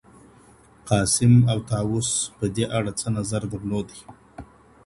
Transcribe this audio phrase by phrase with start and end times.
[0.89, 3.87] قاسم او طاووس په دې اړه څه نظر درلود؟